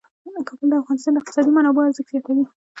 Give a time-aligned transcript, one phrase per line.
[0.47, 2.43] کابل د افغانستان د اقتصادي منابعو ارزښت زیاتوي.